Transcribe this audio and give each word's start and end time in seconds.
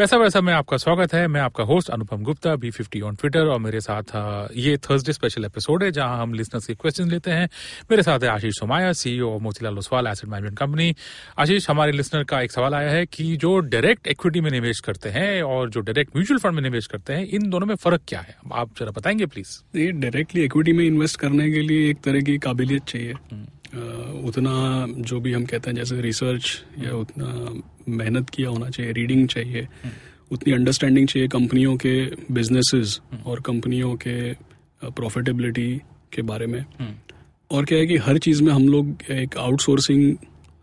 पैसा 0.00 0.16
वैसा 0.16 0.40
में 0.40 0.52
आपका 0.52 0.76
स्वागत 0.76 1.14
है। 1.14 1.26
मैं 1.28 1.40
आपका 1.40 1.64
host 1.64 1.90
Anupam 1.90 2.22
Gupta 2.22 2.56
B 2.56 2.70
fifty 2.70 3.00
on 3.00 3.14
Twitter 3.14 3.40
और 3.40 3.58
मेरे 3.58 3.80
साथ 3.80 4.02
ये 4.56 4.76
थर्सडे 4.76 5.12
स्पेशल 5.12 5.44
एपिसोड 5.44 5.82
है 5.82 5.90
जहाँ 5.90 6.22
हम 6.22 6.34
लिसनर्स 6.34 6.66
के 6.66 6.74
क्वेश्चन 6.74 7.08
लेते 7.08 7.30
हैं। 7.30 7.48
मेरे 7.90 8.02
साथ 8.02 8.20
है 8.20 8.28
Ashish 8.28 8.58
Somaiya 8.58 8.92
CEO 8.92 9.30
of 9.30 9.42
Motilal 9.42 9.78
Oswal 9.78 10.06
Asset 10.06 10.30
Management 10.30 10.58
Company 10.58 10.96
Ashish 11.38 11.70
हमारे 11.70 11.92
लिसनर 11.92 12.24
का 12.24 12.40
एक 12.42 12.52
सवाल 12.52 12.74
आया 12.74 12.90
है 12.90 13.06
कि 13.06 13.36
जो 13.36 13.58
डायरेक्ट 13.58 14.06
इक्विटी 14.06 14.40
में 14.40 14.50
निवेश 14.50 14.80
करते 14.80 15.08
हैं 15.08 15.42
और 15.42 15.70
जो 15.70 15.80
डायरेक्ट 15.80 16.16
म्यूचुअल 16.16 16.38
फंड 16.38 16.54
में 16.54 16.62
निवेश 16.62 16.86
करते 16.86 17.12
हैं 17.12 17.26
इन 17.26 17.50
दोनों 17.50 17.66
में 17.66 17.74
फ़र्क 17.74 18.00
क्या 18.08 18.20
है? 18.20 18.36
आप 18.52 18.70
जरा 18.80 18.90
बताएँगे 18.90 19.26
प्लीज़ 19.26 19.78
ये 19.78 19.92
डायरेक्टली 19.92 20.44
इक्विटी 20.44 20.72
में 20.72 20.84
इन्वेस्ट 20.84 21.20
करने 21.20 21.52
के 21.52 21.60
लिए 21.60 21.90
एक 21.90 22.00
तरह 22.00 22.20
की 22.20 22.38
काबिलियत 22.38 22.84
चाहिए। 22.84 23.12
अ, 23.12 23.46
उतना 24.24 24.86
जो 25.00 25.20
भी 25.20 25.32
हम 25.32 25.44
कहते 25.44 25.70
हैं 25.70 25.76
जैसे 25.76 26.00
रिसर्च 26.00 26.64
या 26.78 26.92
उतना 26.92 27.28
मेहनत 27.88 28.30
किया 28.30 28.48
होना 28.48 28.70
चाहिए 28.70 28.92
रीडिंग 28.92 29.28
चाहिए 29.28 29.68
उतनी 30.30 30.54
अंडरस्टैंडिंग 30.54 31.08
चाहिए 31.08 31.28
कंपनियों 31.28 31.76
के 31.76 31.94
बिजनेसेस 32.32 33.00
और 33.26 33.40
कंपनियों 33.40 33.94
के 33.96 34.32
प्रॉफिटेबिलिटी 34.82 35.70
के 36.12 36.22
बारे 36.22 36.46
में। 36.46 36.64
और 37.50 37.64
क्या 37.64 37.78
है 37.78 37.86
कि 37.86 37.96
हर 37.96 38.18
चीज़ 38.18 38.42
में 38.42 38.52
हम 38.52 38.68
लोग 38.68 39.02
एक 39.10 39.36
आउटसोर्सिंग 39.36 40.16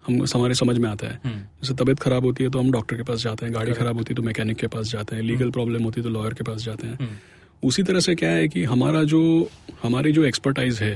हम 0.08 0.26
हमारे 0.36 0.54
समझ 0.54 0.78
में 0.78 0.90
आता 0.90 1.08
है। 1.08 1.20
जैसे 1.62 1.74
तबीयत 1.74 2.00
खराब 2.00 2.26
होती 2.26 2.44
है 2.44 2.50
तो 2.50 2.60
हम 2.60 2.72
डॉक्टर 2.72 2.98
के 2.98 3.04
पास 3.04 3.20
जाते 3.20 3.46
हैं 3.46 3.56
गाड़ी 3.56 3.74
खराब 3.74 3.98
होती 3.98 4.14
है 4.14 4.16
तो 4.16 4.24
मैकेनिक 4.24 4.58
के 4.58 4.68
पास 4.68 4.88
जाते 4.88 5.16
हैं 5.16 5.24
लीगल 5.24 5.52
प्रॉब्लम 5.52 5.84
होती 5.84 6.02
है 6.02 6.04
तो 6.04 6.10
लॉयर 6.10 6.34
के 6.34 6.44
पास 6.44 6.62
जाते 6.62 6.88
हैं। 6.88 7.20
उसी 7.64 7.84
तरह 7.84 8.00
से 8.00 8.16
क्या 8.16 8.30
है 8.30 8.48
कि 8.48 8.64
हमारा 8.64 9.04
जो 9.04 9.50
हमारी 9.84 10.12
जो 10.12 10.24
एक्सपर्टाइज 10.26 10.80
है 10.80 10.94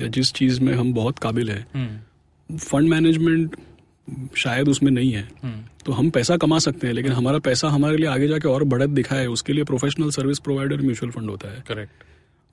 या 0.00 0.06
जिस 0.08 0.32
चीज़ 0.32 0.60
में 0.60 0.74
हम 0.74 0.92
बहुत 0.94 1.18
काबिल 1.18 1.50
है 1.50 1.66
फंड 2.50 2.88
मैनेजमेंट 2.88 3.56
शायद 4.36 4.68
उसमें 4.68 4.90
नहीं 4.92 5.12
है। 5.12 5.28
तो 5.86 5.92
हम 5.92 6.10
पैसा 6.10 6.36
कमा 6.36 6.58
सकते 6.58 6.86
हैं 6.86 6.94
लेकिन 6.94 7.12
हमारा 7.12 7.38
पैसा 7.38 7.68
हमारे 7.68 7.96
लिए 7.96 8.06
आगे 8.06 8.28
जाके 8.28 8.48
और 8.48 8.64
बढ़त 8.64 8.88
दिखाए 8.90 9.26
उसके 9.28 9.52
लिए 9.52 9.64
professional 9.64 10.10
service 10.10 10.38
provider 10.38 10.80
mutual 10.82 11.12
fund 11.12 11.30
होता 11.30 11.48
है। 11.48 11.62
करेक्ट 11.68 12.04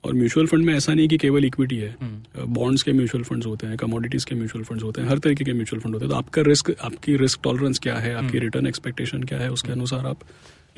और 0.04 0.14
म्यूचुअल 0.14 0.46
फंड 0.46 0.64
में 0.64 0.74
ऐसा 0.74 0.94
नहीं 0.94 1.08
कि 1.08 1.16
केवल 1.18 1.44
इक्विटी 1.44 1.76
है। 1.76 1.96
बॉन्ड्स 2.38 2.82
के 2.82 2.92
म्यूचुअल 2.92 3.24
फंड्स 3.24 3.46
होते 3.46 3.66
हैं 3.66 3.76
कमोडिटीज 3.76 4.24
के 4.24 4.34
म्यूचुअल 4.34 4.64
फंड्स 4.64 4.82
होते 4.82 5.00
हैं 5.00 5.08
हर 5.08 5.18
तरीके 5.18 5.44
के 5.44 5.52
म्यूचुअल 5.52 5.80
फंड 5.82 5.94
होते 5.94 6.04
हैं। 6.04 6.10
तो 6.10 6.16
आपका 6.16 6.42
रिस्क 6.42 6.70
आपकी 6.80 7.16
रिस्क 7.16 7.40
टॉलरेंस 7.42 7.78
क्या 7.78 7.94
है 7.96 8.14
आपकी 8.14 8.38
रिटर्न 8.38 8.66
एक्सपेक्टेशन 8.66 9.22
क्या 9.22 9.38
है 9.38 9.50
उसके 9.52 9.72
अनुसार 9.72 10.06
आप 10.06 10.20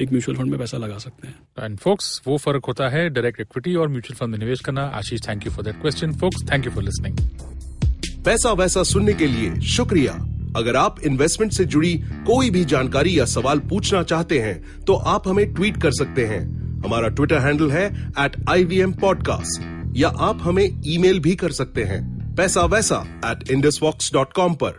एक 0.00 0.10
म्यूचुअल 0.12 0.38
फंड 0.38 0.50
में 0.50 0.58
पैसा 0.58 0.78
लगा 0.78 0.98
सकते 0.98 1.28
हैं। 1.28 1.64
एंड 1.64 1.78
फोक्स 1.78 2.20
वो 2.26 2.36
फ़र्क 2.38 2.66
होता 2.68 2.88
है 2.88 3.08
डायरेक्ट 3.10 3.40
इक्विटी 3.40 3.74
और 3.74 3.88
म्यूचुअल 3.88 4.16
फंड 4.16 4.30
में 4.30 4.38
निवेश 4.38 4.60
करना। 4.60 4.82
Ashish 4.96 5.20
thank 5.28 5.46
you 5.46 5.52
for 5.52 5.64
that 5.64 5.80
question 5.80 6.12
folks 6.12 6.50
thank 6.52 6.64
you 6.66 6.70
for 6.70 6.82
listening 6.82 7.18
Paisa 8.24 8.52
Vaisa 8.52 8.82
सुनने 8.82 9.12
के 9.12 9.26
लिए 9.26 9.60
शुक्रिया। 9.68 10.12
अगर 10.56 10.76
आप 10.76 11.00
इन्वेस्टमेंट 11.06 11.52
से 11.52 11.64
जुड़ी 11.64 11.94
कोई 12.26 12.50
भी 12.50 12.64
जानकारी 12.64 13.18
या 13.18 13.24
सवाल 13.24 13.58
पूछना 13.70 14.02
चाहते 14.02 14.38
हैं 14.38 14.84
तो 14.84 14.94
आप 14.94 15.28
हमें 15.28 15.52
ट्वीट 15.54 15.80
कर 15.82 15.90
सकते 15.90 16.26
हैं। 16.26 16.40
हमारा 16.84 17.08
ट्विटर 17.08 17.38
हैंडल 17.38 17.70
है 17.70 17.86
at 18.20 18.36
I 18.48 18.64
V 18.64 18.80
M 18.80 18.92
podcast 18.92 19.96
या 19.96 20.08
आप 20.20 20.38
हमें 20.42 20.82
ईमेल 20.86 21.20
भी 21.20 21.34
कर 21.36 21.52
सकते 21.52 21.84
हैं। 21.84 22.02
Paisa 22.36 22.64
Vaisa 22.66 23.04
eight 23.26 23.50
IndusVox 23.50 24.12
dot 24.12 24.32
com 24.32 24.54
पर। 24.54 24.78